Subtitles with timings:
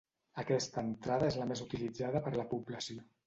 [0.43, 3.07] Aquesta entrada és la més utilitzada per la població.